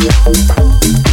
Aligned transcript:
love. 0.00 1.11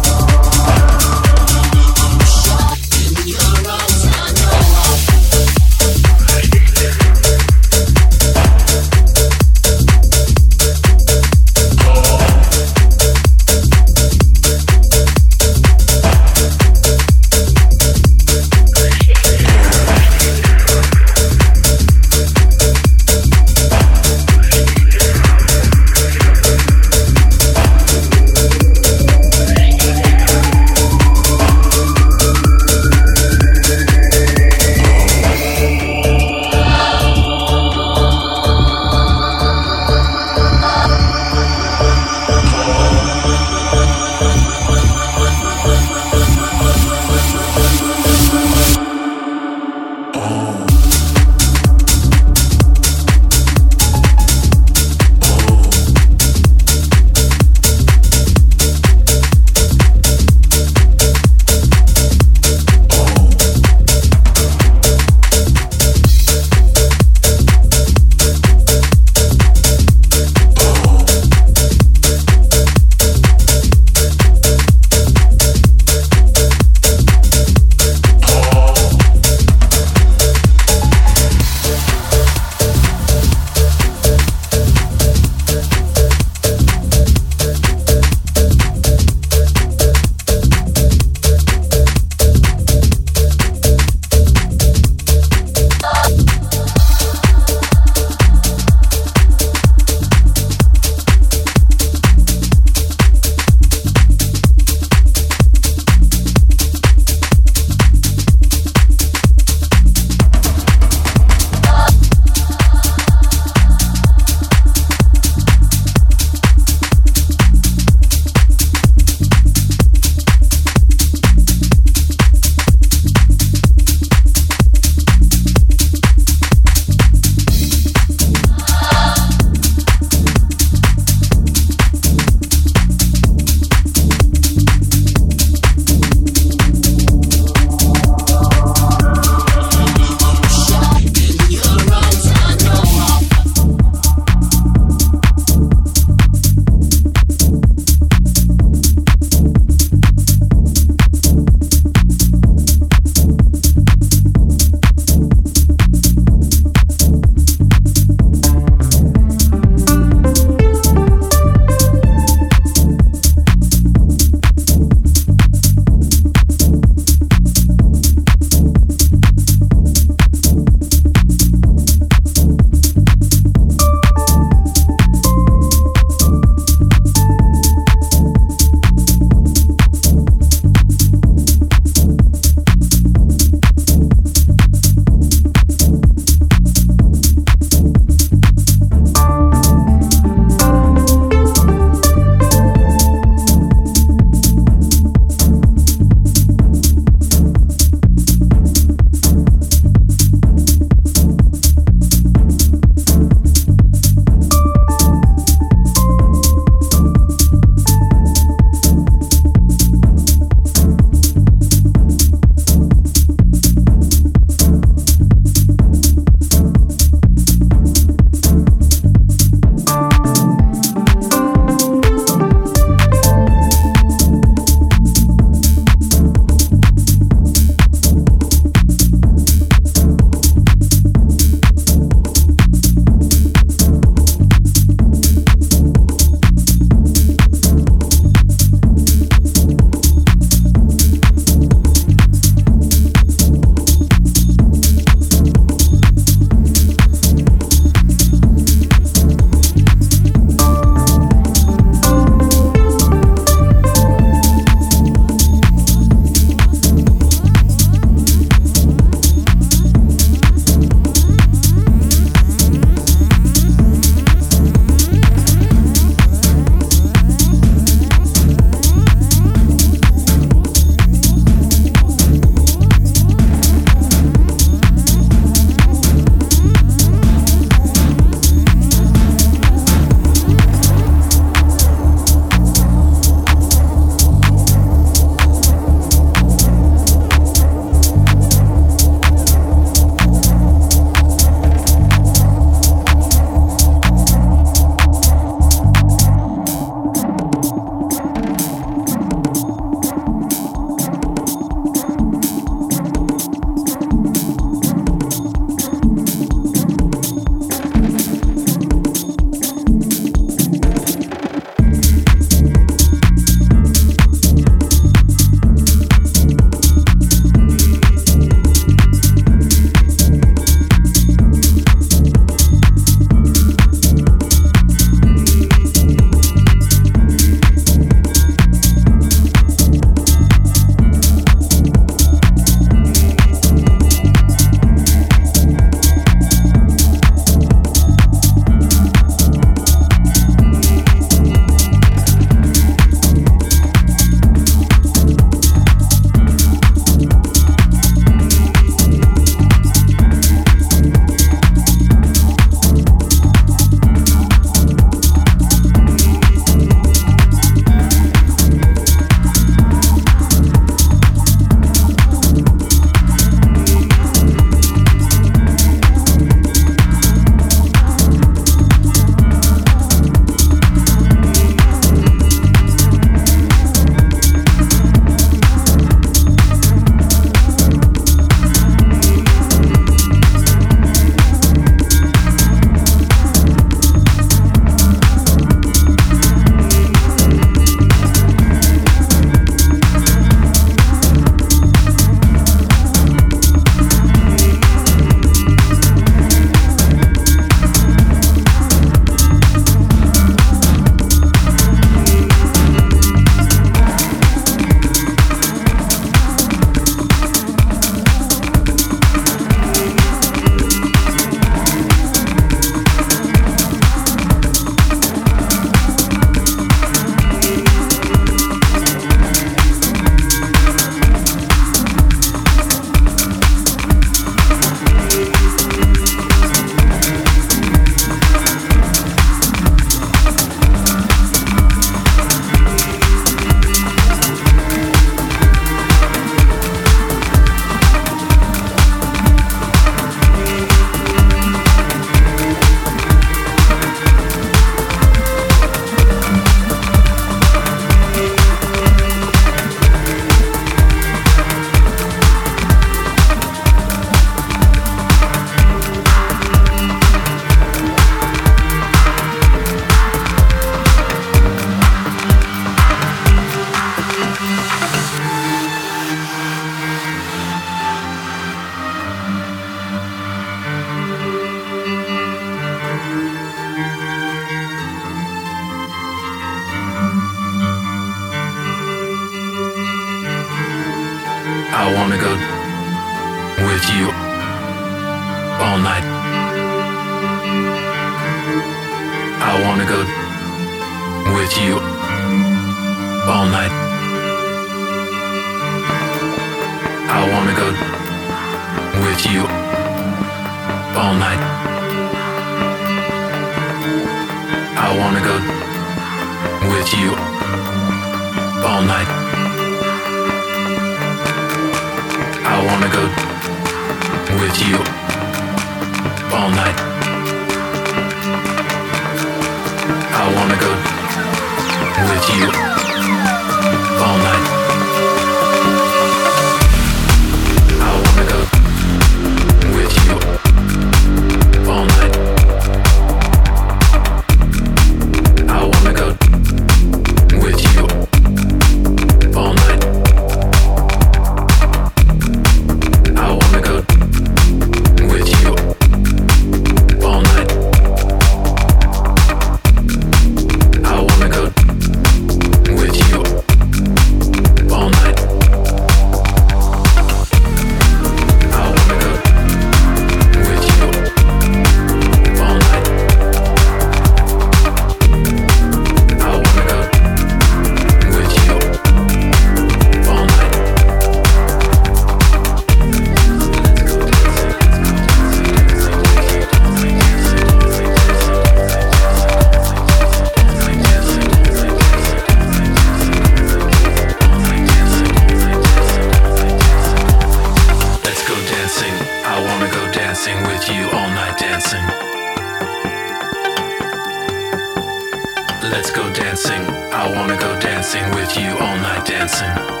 dancing. 596.51 596.81
I 597.13 597.31
wanna 597.33 597.55
go 597.55 597.79
dancing 597.79 598.29
with 598.31 598.57
you 598.57 598.71
all 598.77 598.97
night 598.97 599.25
dancing. 599.25 600.00